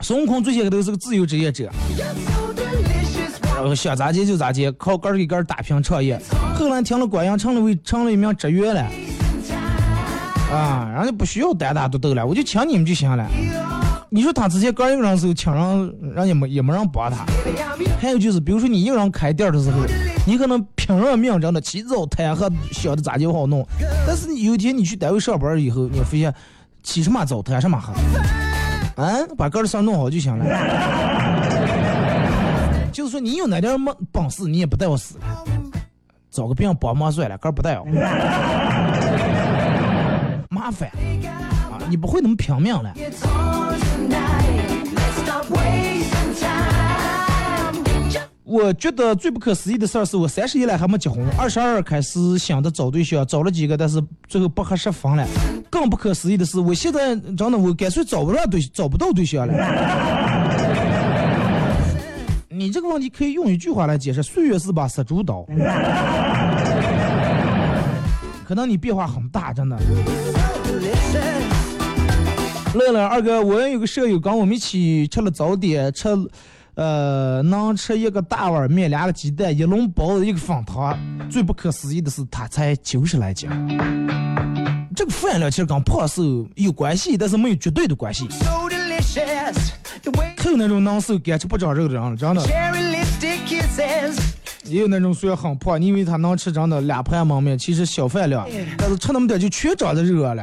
[0.00, 1.70] 孙悟空最先个都是个自由职业者，
[3.54, 6.20] 然后想咋接就咋接，靠杆儿给杆儿打拼创业。
[6.54, 8.82] 后来听了观音，成了为成了一名职员了，
[10.52, 13.26] 啊，人家不需要单打独斗了，我就请你们就行了。
[14.10, 17.24] 你说他之前刚一个人时候请人，人家没也没人帮他。
[18.00, 19.78] 还有就是，比如说你一个人开店的时候，
[20.26, 23.66] 你可能拼了命真的起早贪黑想的咋就好弄，
[24.06, 26.32] 但是有一天你去单位上班以后，你发现
[26.82, 27.92] 起什么早贪什么黑。
[28.96, 30.44] 啊，把个儿上弄好就行了。
[32.92, 35.24] 就是说，你有那点么本事，你也不带我死了。
[36.30, 37.86] 找个病帮忙算了，个不带我。
[40.48, 40.88] 麻烦
[41.70, 42.92] 啊，你不会那么拼命了。
[48.48, 55.26] 我觉得最不可思议的事儿是我三十一了还没结婚，二十二开始想着找对象，找了几个，但是最后不合适分了。
[55.68, 59.52] 更不可思议的是，我现在真的我干脆找不上对，找不到对象了。
[62.48, 65.44] 你这个问题可以用一句话来解释：岁月是把杀猪刀。
[68.46, 69.76] 可能你变化很大，真的。
[72.74, 76.08] 乐乐二哥，我有个舍友跟我们一起吃了早点，吃，
[76.76, 80.94] 呃，能吃一个大碗面，两个鸡蛋，一笼包子，一个粉汤。
[81.30, 83.48] 最不可思议的是，他才九十来斤。
[84.94, 86.22] 这个饭量其实跟胖瘦
[86.54, 88.28] 有关系，但是没有绝对的关系。
[90.36, 92.42] 还有那种能瘦干吃不长肉的人，真的。
[94.64, 100.42] 也有那种虽然很胖，你以为他能吃真的两盘焖面，其实小饭量，但是吃那么点就全长的肉了。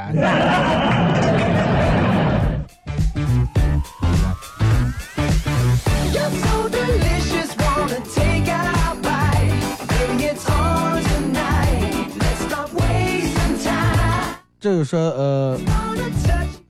[14.64, 15.60] 这个说呃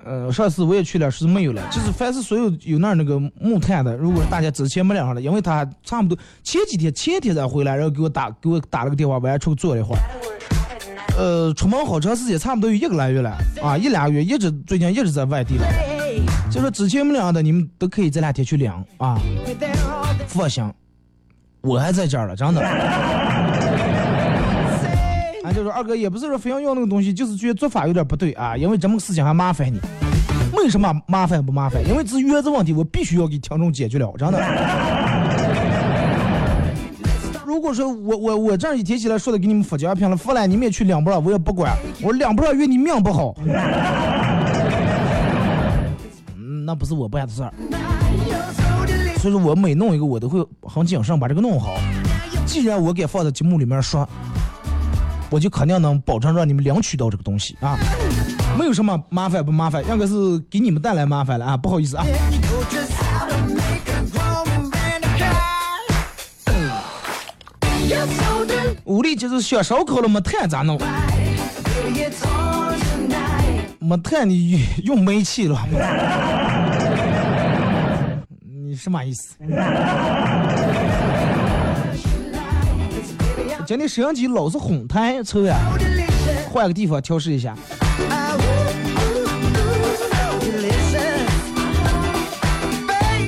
[0.03, 1.62] 呃，上次我也去了，是没有了。
[1.71, 10.01] 就是凡是所有有那儿那个木炭的，如果大家之前没两上的，因为他差不多前几天前天才回来，然后给我打给我打了个电话，我还出去坐了一会儿。
[11.19, 15.67] 呃，出门好长时间，差不多有一个来月了啊，一两个月，一直最近一直在外地了。
[16.49, 19.21] 就说之前没领的，你们都可以这两天去领啊，
[20.25, 20.67] 放心，
[21.62, 23.23] 我还在这儿了，真的。
[25.56, 29.80] 就说二哥也不是说非要要那个东西，就是觉得做法有点不对啊，因为这么个事情还麻烦你。
[30.54, 31.82] 为什么麻烦不麻烦？
[31.88, 34.39] 因为这是原则问题，我必须要给听众解决了，真的。
[37.46, 41.76] 如果说我我我这样一提起来说的给你们发奖品了，发了你们也去领不了，我也不管。
[42.02, 43.36] 我说领不了，怨你命不好。
[46.36, 47.54] 嗯，那不是我办的事儿。
[49.18, 51.76] 所以说我每弄一个我都会很谨慎把这个弄好。
[52.46, 54.08] 既然我给放在节目里面说，
[55.34, 57.76] 我就肯定能保证让你们领取到这个东西啊。
[58.58, 60.13] 没有什么麻烦不麻烦应该是
[60.48, 62.06] 给你们带来麻烦了啊不好意思啊。
[68.86, 70.78] 武力就是学烧烤了没碳咋弄？
[73.80, 75.60] 没炭你用煤气了
[78.39, 79.36] 你什么意思？
[83.65, 85.58] 今天摄像机老是哄太臭呀，
[86.52, 87.56] 换个地方调试一下。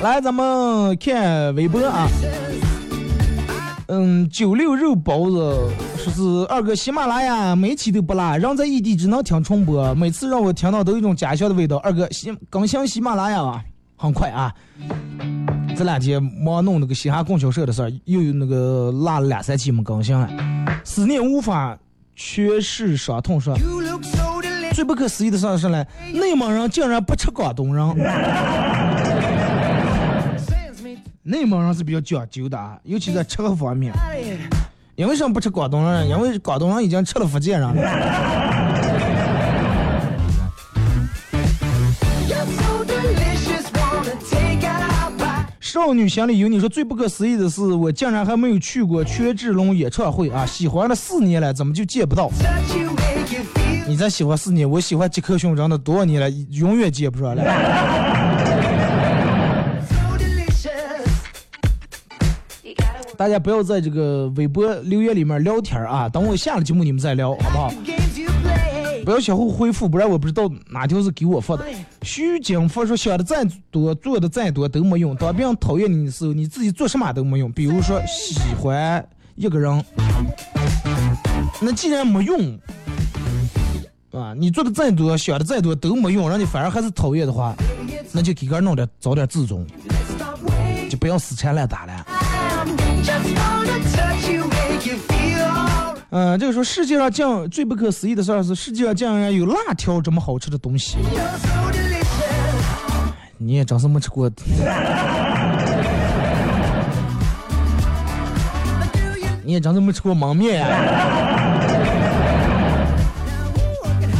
[0.02, 2.06] 来，咱们看微博啊。
[3.88, 11.76] 嗯，九六肉包子说是二哥喜马拉雅每期都不拉，人在异地只能听重播，每次让我听到都有一种家乡的味道。
[11.78, 13.64] 二哥喜更新喜马拉雅啊，
[13.96, 14.52] 很快啊。
[15.76, 20.26] 这两天忙弄那个嘻哈供销社的事儿，又有那个拉了两三期没更新了，
[20.84, 21.78] 思念无法
[22.16, 23.54] 诠释伤痛说。
[24.72, 27.86] 最不可思议的事是呢，内蒙人竟然不吃广东人。
[31.22, 33.92] 内蒙人是比较讲究的啊，尤其在吃的方面。
[34.94, 36.08] 因为什么不吃广东人？
[36.08, 38.85] 因为广东人已经吃了福建人了。
[45.82, 50.46] 少女心里有你说最不可思议的是，我竟然还没有去过权志龙演唱会啊！
[50.46, 52.30] 喜欢了四年了，怎么就见不到？
[53.86, 57.44] 你才喜欢四年，我喜欢杰克熊真的多少年了，永远见不上了。
[63.16, 67.72] 大家不要在这个微博留言里面聊天啊，等我下了节目你们再聊，好不好？
[69.06, 71.64] 不要相互回复，不然我不知道哪条是给我发的。
[72.02, 75.14] 徐景福说：“想的再多，做的再多都没用。
[75.14, 77.52] 当别人讨厌你的时候，你自己做什么都没用。
[77.52, 79.84] 比如说喜欢一个人，
[81.60, 82.58] 那既然没用，
[84.10, 87.54] 啊，你做的再多，想的再多都没用，让你反而还是讨厌的话，
[88.10, 89.64] 那就给个弄点找点自重
[90.18, 90.90] ，Stop waiting.
[90.90, 92.04] 就不要死缠烂打了。
[96.08, 96.38] Just wanna touch you, make you feel alright.
[96.38, 100.98] 嗯、这个说世界上竟最不可思议的事儿是，世界上竟然有辣条这么好吃的东西。
[103.38, 104.30] 你也真是没吃过。
[109.44, 110.66] 你也真是没吃过焖面呀、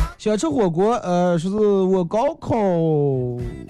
[0.16, 2.56] 想吃火锅，呃，说是我高考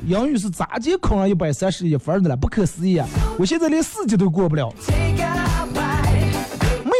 [0.06, 3.08] 英语是咋接考上一百三十一分的了，不可思议啊！
[3.38, 4.70] 我现在连四级都过不了，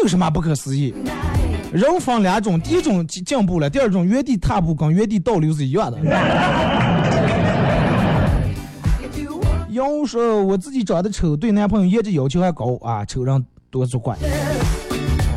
[0.07, 0.95] 有什么不可思议。
[1.73, 5.99] 人分两种，第一种进步了，第二种原地踏步跟原地倒流是一样的。
[9.71, 14.17] 要说我自己长得丑，对男朋友颜值要求还高啊，丑人多作怪。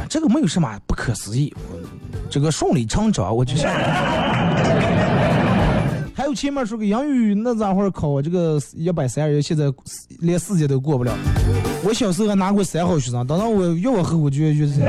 [0.08, 1.52] 这个没有什么不可思议，
[2.30, 3.72] 这个顺理成章，我就想。
[6.14, 9.66] 还有前面说个英语那咋会考这个一百三十，现在
[10.20, 11.12] 连四级都过不了。
[11.82, 14.82] 我小时候还拿过三好学生，等到我越往后我就越就是。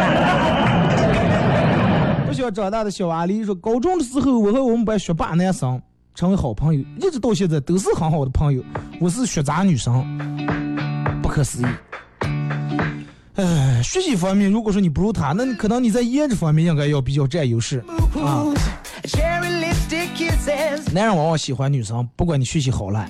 [2.27, 5.81] 不想长大的小阿狸说，高中的时候我和我们班学霸男生
[6.15, 8.63] 成为好朋友，一直到现在都是很好的朋友。
[9.01, 10.05] 我是学渣女生，
[11.23, 11.67] 不可思议。
[13.37, 17.83] 唉，学习方面，如果说你不如他，那可能你在颜值方面应该要比较占优势
[18.23, 18.45] 啊。
[20.93, 23.09] 男人往往喜欢女生，不管你学习好赖。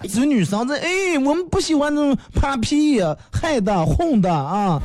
[0.00, 4.80] 啊至于女生这，哎，我们不喜欢那种扒皮呀、害的、哄的啊，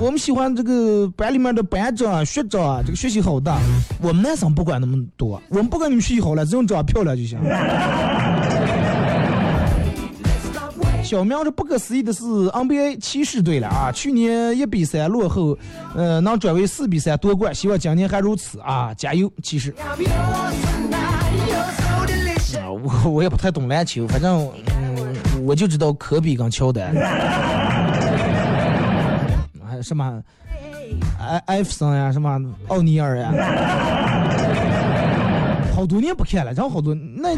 [0.00, 3.52] 我们喜欢这个班里面的班长、学长，这个学习好的。
[4.02, 7.38] 我们男生不管那么多，我们不管你们学习好了，只要长得漂亮就行。
[11.02, 13.92] 小明这不可思议的是 NBA 骑士队了啊！
[13.92, 15.58] 去年一比三落后，
[15.94, 18.94] 呃，能转为四比三夺冠，希望今年还如此啊！
[18.94, 19.74] 加油，骑士！
[22.82, 24.48] 我 我也不太懂篮球，反正
[24.80, 25.14] 嗯，
[25.46, 26.94] 我就知道科比跟乔丹，
[29.68, 30.22] 还 有什么
[31.18, 33.32] 艾艾弗森呀，什么奥尼尔呀，
[35.74, 37.30] 好多年不看了，然后好多那，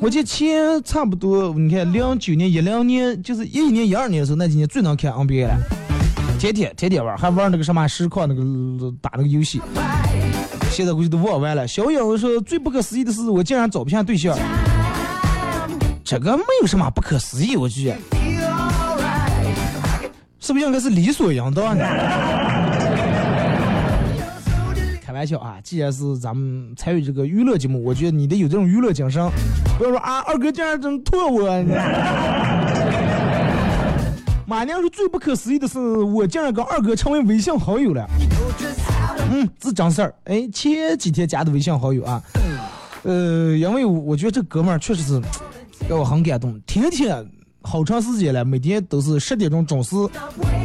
[0.00, 5.56] 我记得前差不多，你看零九年、一零年，就是一一年、一二年的时候，那几年最能看 NBA 了，
[6.38, 8.42] 天天天天玩，还玩那个什么实况那个
[9.00, 9.60] 打那个游戏。
[10.76, 11.66] 现在估计都忘完了。
[11.66, 14.36] 小影说最不可思议的是，我竟然找不下对象。
[16.04, 17.96] 这个没有什么不可思议，我觉得，
[20.38, 21.82] 是不是应该是理所应当的？
[25.00, 25.56] 开玩笑啊！
[25.64, 29.26] 既然是咱们参与这个娱乐节目，我觉得你得有这种娱乐精神，
[29.78, 31.48] 不要说啊，二哥竟然真唾我。
[34.46, 38.06] 马娘说最不可思议的是，我竟然跟二哥成为微信好友了。
[39.30, 40.14] 嗯，是真事儿。
[40.24, 42.22] 哎，前几天加的微信好友啊，
[43.02, 45.20] 呃，因为我觉得这哥们儿确实是
[45.88, 47.26] 让我很感动，天天
[47.62, 49.96] 好长时间了，每天都是十点钟准时，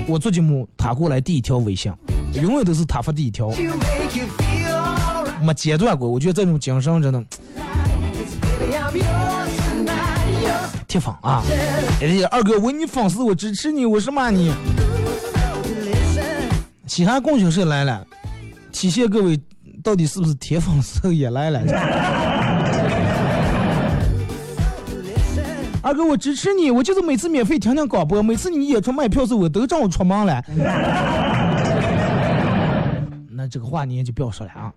[0.08, 1.92] 我做节目，他过来第一条微信，
[2.34, 3.50] 永远都是他发第一条，
[5.42, 6.10] 没间断过。
[6.10, 7.24] 我觉得这种精神真的
[10.88, 11.42] 铁粉啊！
[12.02, 14.52] 哎，二哥，我你粉丝，我支持你，我是骂你。
[16.86, 18.06] 西汉供销社来了，
[18.72, 19.40] 体现各位
[19.84, 21.62] 到底是不是铁粉丝也来了。
[25.84, 30.44] 二哥，我支持你，我就是每次免费听听广播，每次你演出卖票时，我都让我出门了。
[33.30, 34.72] 那这个话你也就不要说了啊。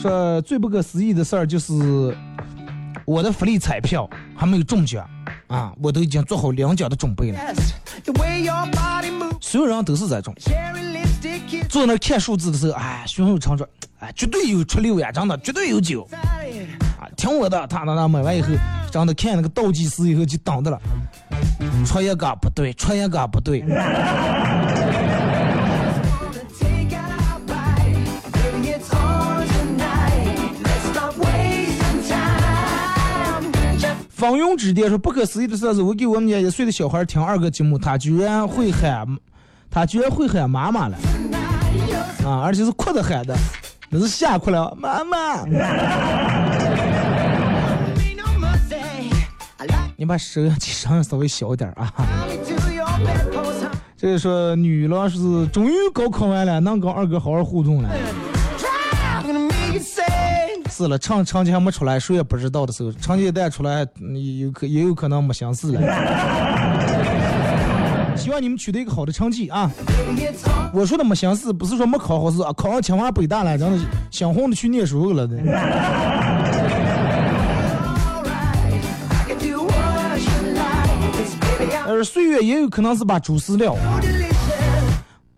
[0.00, 2.16] 说最不可思议的事儿就是
[3.04, 5.06] 我的福利彩票还没有中奖
[5.48, 7.38] 啊，我都已经做好领奖的准备了。
[9.42, 10.34] 所有人都是这种。
[11.70, 13.64] 坐那看数字的时候，哎，胸有成竹，
[14.00, 16.02] 哎，绝对有出六呀，真的绝对有九
[16.98, 17.06] 啊！
[17.16, 18.48] 听我的，他那那买完以后，
[18.90, 20.80] 真的看那个倒计时以后就等着了，
[21.86, 23.78] 出一个不对，出一个不对，Take
[26.90, 27.94] our bite.
[28.32, 30.50] Baby, it's on tonight.
[30.64, 33.52] Let's not wasting time.
[33.78, 39.06] Just 方勇指点说，不可思议的事是，我给我们家一岁的小孩听二哥节目，他居然会喊，
[39.70, 40.98] 他居然会喊妈妈了，
[42.24, 43.36] 啊，而且是哭着喊的，
[43.88, 45.44] 那是吓哭了，妈妈。
[49.96, 51.92] 你把收音机声音稍微小点啊。
[53.96, 57.90] 这说女郎是终于高考完了，能跟二哥好好互动了。
[60.70, 63.86] 是了，成成绩还没出来，谁也不知道的时候，成绩一旦出来，
[64.40, 65.80] 有可也有可能没心思了。
[68.20, 69.70] 希望你们取得一个好的成绩啊！
[70.74, 73.78] 我说的没心思，不是说没考好试啊，考上清华北大了，真的
[74.10, 75.36] 想红的去念书了的。
[81.86, 83.74] 呃，岁月也有可能是把猪饲料，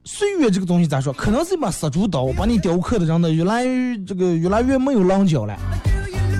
[0.04, 1.12] 岁月这个东西咋说？
[1.12, 5.54] 可能是一把杀猪刀，把你雕刻的真的越来越这个越来越没有棱角了，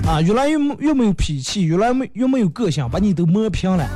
[0.05, 3.87] 啊，越来越没越没有脾气，越来没越没有个性，把你都磨平了。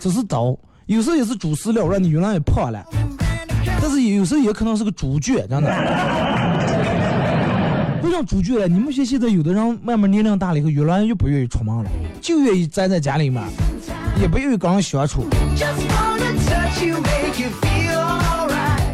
[0.00, 0.56] 这是刀，
[0.92, 2.84] 有时候也是猪饲料，让你越来越胖了。
[3.80, 5.70] 但是有时候也可能是个猪圈，真的。
[8.02, 8.68] 为啥猪圈了？
[8.68, 11.90] 你们现现在有的人慢慢年龄大了以后，越来越不愿意出门了，
[12.20, 13.42] 就愿意宅在家里面，
[14.20, 15.24] 也不愿意跟人相处。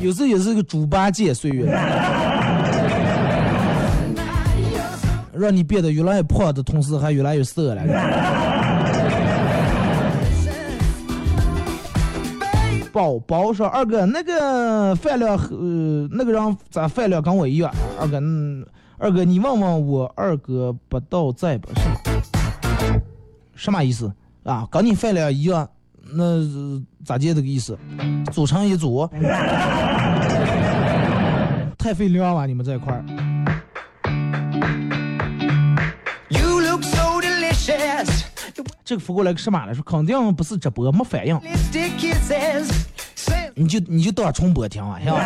[0.01, 1.67] 有时候也是个猪八戒岁月，
[5.33, 7.83] 让你变得越来越胖的同时，还越来越色了。
[12.99, 17.73] 宝宝说：“二哥，那个饭量呃那个人咋饭量跟我一样？
[17.97, 18.67] 二哥，嗯
[18.99, 21.95] 二哥你问问我二哥不到在不是吗？
[23.55, 24.67] 什么意思啊？
[24.69, 25.69] 跟你饭量一样，
[26.13, 26.45] 那
[27.05, 27.79] 咋接这个意思？
[28.33, 29.09] 组成一组？
[31.79, 33.05] 太费量了，你们这一块儿。
[38.85, 41.39] 这个扶过来个什么来说，肯定不是直播没反应
[43.55, 45.19] 你就你就当重播听啊，是吧？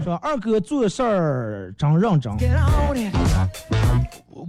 [0.04, 2.32] 说二哥做事儿真认真.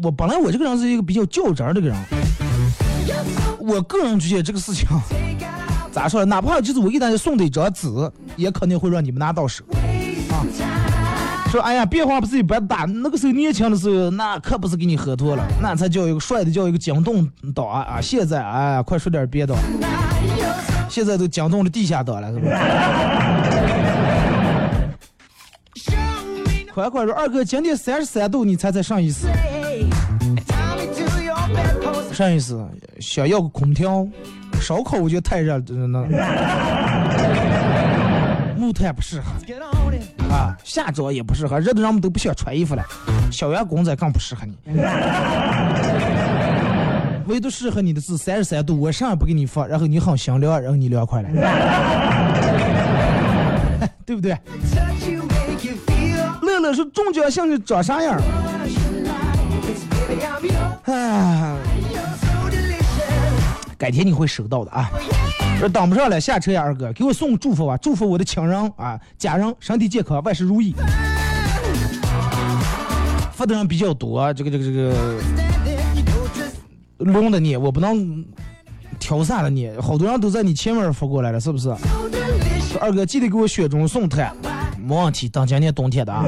[0.01, 1.97] 我本来我这个人是一个比较较真儿的个人，
[3.59, 4.87] 我个人觉得这个事情
[5.91, 6.35] 咋说呢？
[6.35, 7.87] 哪怕就是我给大家送的一张纸，
[8.35, 9.65] 也肯定会让你们拿到手。
[11.49, 18.01] 说哎呀，变化不是一般大，那个时候年轻的时候，那可不是给你喝多了，那才叫一个帅的，叫一个惊动岛啊啊！
[18.01, 19.55] 现在哎，快说点别的，
[20.89, 22.55] 现在都惊动了地下岛了，是不是？
[26.73, 29.27] 快快说，二哥，今天三十三度，你猜猜上意思？
[32.11, 32.59] 啥意思
[32.99, 34.05] 想要个空调，
[34.59, 36.07] 烧烤我觉得太热了，真的。
[38.67, 39.31] 木炭不适合.
[40.29, 42.83] 啊，夏装也不适合，热的人们都不想穿衣服了。
[43.31, 44.57] 小员工仔更不适合你，
[47.27, 51.29] 唯独适合你的是三十三度，我啥也不给你放，然后你很香凉，然后你凉快了，
[54.05, 54.37] 对不对.
[56.41, 58.21] 乐乐说中奖幸运长啥样.
[63.77, 64.89] 改天你会收到的啊。
[65.59, 70.75] 说等不上了，下车呀，二哥，给我送祝福吧，祝福我的亲人啊、家人身体健康，万事如意。
[73.31, 78.23] 发的人比较多，这个这个这个 Standing, you know just 龙的你，我不能
[78.99, 81.69] 挑啥的你，好多人都在你前面发过来了，是不是？
[82.79, 84.35] 二哥记得给我雪中送炭，
[84.79, 86.23] 没问题，等今年冬天的啊。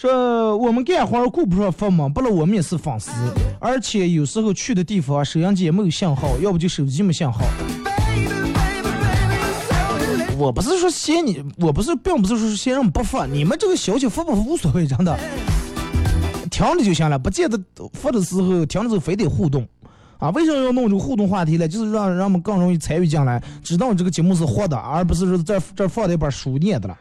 [0.00, 3.10] 说我们干活顾不上发嘛，不了我们也是粉丝，
[3.58, 7.40] 而且有时候去的地方收音机也没有信号，要不就手机没信号。
[10.38, 15.14] 我不是说嫌你，我不是，并不是说嫌人不发，你们这个消息发不发无所谓，真的，
[16.50, 17.60] 听着就行了，不见得
[17.92, 19.68] 发的时候听的时候非得互动。
[20.16, 21.68] 啊，为什么要弄这个互动话题呢？
[21.68, 26.96] 就是让人们更容易参与进来，知道这个节目是活的，而不是说这这放的一本书念的了。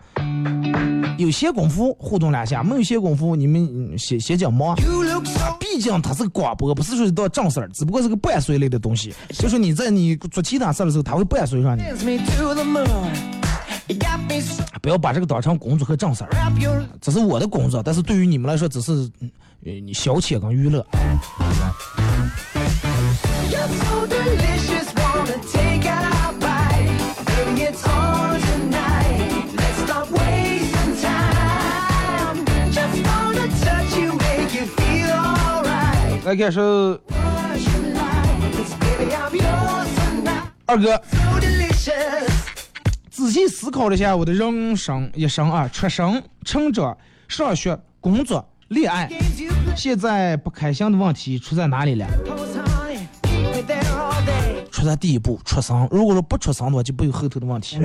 [1.19, 4.73] 有些功夫互动两下，没有些功夫你们嗯先先讲忙。
[5.59, 9.13] 毕竟它是个广播，不是说一道正事儿，只不过是个伴随类的东西。
[9.33, 11.83] 就是你在你做其他事儿的时候，它会伴随上你
[14.81, 16.29] 不要把这个当成工作和正事儿。
[17.01, 19.29] 这是我的工作，但是对于你们来说，只是嗯
[19.65, 20.85] 呃你消遣跟娱乐。
[23.51, 24.87] You're so delicious,
[36.29, 36.59] 来看是
[40.67, 41.01] 二哥。
[43.09, 46.95] 仔细思考了一下我的人生一生啊，出生、成长、
[47.27, 49.09] 上学、工作、恋爱，
[49.75, 52.05] 现在不开心的问题出在哪里了？
[54.71, 55.87] 出在第一步，出生。
[55.89, 57.79] 如果说不出生的话，就不有后头的问题。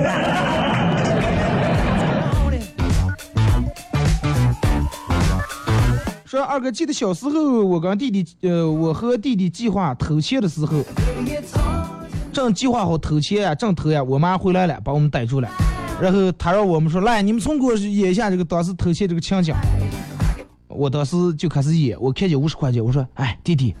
[6.55, 10.81] 二哥，记得小时候我跟弟弟，呃，我和弟弟计划偷窃的时候，
[12.31, 15.49] 正计划好偷窃呀，正偷呀，我妈回来了，把我们逮住了。
[15.99, 19.53] 然后他让我们说，来，你们从给我演一下这个当时偷窃这个情景。
[20.69, 23.75] 我当时就开始演，我看见五十块钱，我说，哎，弟弟，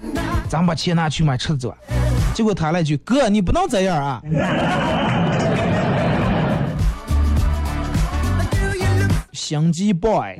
[0.49, 1.73] 咱把钱拿去买吃的走。
[2.33, 4.21] 结果他来句，哥，你不能这样啊
[8.51, 10.35] ！Do you look 心机 boy，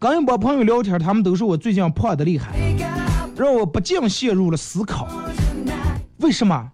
[0.00, 2.52] 刚一帮朋友聊天，他们都说我最近胖的厉害，
[3.36, 5.08] 让我不禁陷入了思考：
[6.18, 6.70] 为什么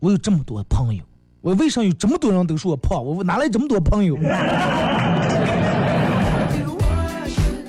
[0.00, 1.04] 我有这么多朋友？
[1.40, 3.04] 我为什么有这么多人都说我胖？
[3.04, 4.16] 我哪来这么多朋友？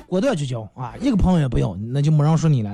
[0.08, 2.72] 果断就交啊，一个朋友也不要，那就没人说你了。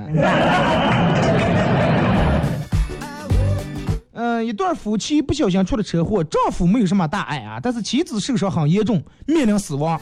[4.24, 10.00] 嗯、一对夫妻不小心出了车祸，丈夫没有什么大碍啊，但是妻子受伤很严重，面临死亡。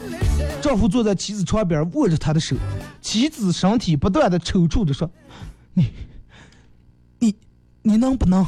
[0.61, 2.55] 丈夫坐在妻子床边握着她的手，
[3.01, 5.09] 妻子身体不断的抽搐着说
[5.73, 5.91] ：“你，
[7.17, 7.35] 你，
[7.81, 8.45] 你能不能，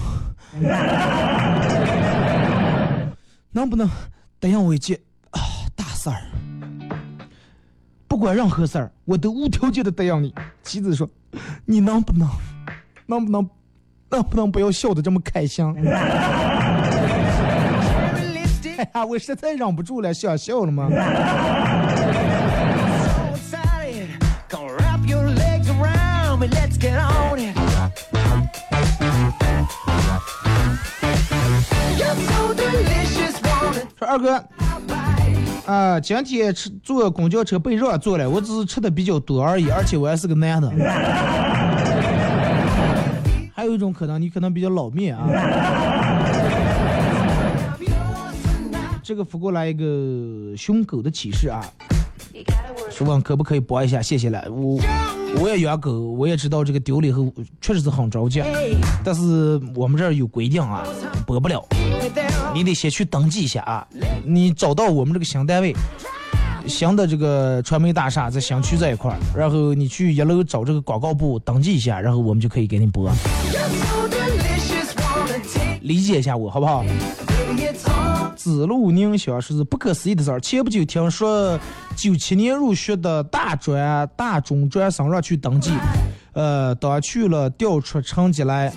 [3.52, 3.90] 能不能
[4.40, 5.00] 答应我一件
[5.32, 5.42] 啊
[5.76, 6.22] 大事儿？
[8.08, 11.10] 不管任何事儿，我都无条件的答应你。”妻子说
[11.66, 12.30] ：“你能不能，
[13.08, 13.50] 能不能，
[14.14, 15.66] 能不能不要笑得这么开心？
[18.78, 20.88] 哎呀，我实在忍不住了，想笑了吗
[33.98, 34.44] 说二哥，
[35.66, 40.70] 啊、今天吃坐公交车被让座了，我只是吃的比较多而已，而且我还是个男的。
[43.64, 45.26] 还有一种可能，你可能比较老面啊。
[49.02, 51.64] 这个发过来一个凶狗的启示啊，
[52.92, 54.44] 说问可不可以播一下，谢谢了。
[54.52, 54.78] 我
[55.40, 58.44] 我也养狗，我也知道这个丢了以后确实是很着急，
[59.02, 60.84] 但是我们这儿有规定啊，
[61.26, 61.66] 播不了。
[62.54, 63.88] 你得先去登记一下啊。
[64.26, 65.74] 你找到我们这个新单位，
[66.68, 73.12] 新的这个传媒大厦在新区这一块儿，然后你去一楼找这个广告部登记一下，然后我们就可以给你播。
[75.82, 76.84] 理解一下我好不好？
[78.36, 80.40] 子路宁想说是不可思议的事儿。
[80.40, 81.58] 前不久听说，
[81.96, 85.72] 九七年入学的大专、大中专生让去登记，
[86.34, 88.74] 呃，当去了调出成绩来，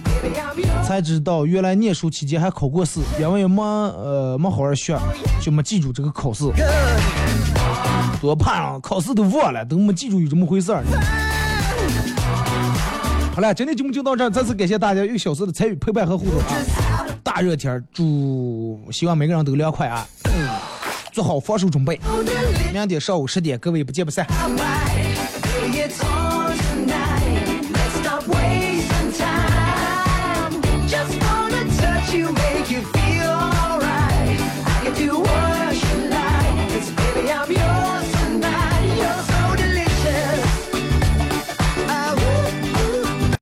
[0.84, 4.96] 才知道原来念书期间还考过试，因为没呃没好好学，
[5.40, 6.44] 就没记住这个考试。
[8.20, 8.78] 多怕啊！
[8.82, 10.82] 考试都忘了，都没记住有这么回事儿。
[13.34, 17.06] 好了，今天节目就到这儿，再次感谢大家一个小时的参与、陪伴和互动啊！
[17.22, 20.06] 大热天儿，祝希望每个人都凉快啊！
[21.12, 22.00] 做好防守准备。
[22.72, 24.26] 明天上午十点，各位不见不散。
[32.16, 32.45] you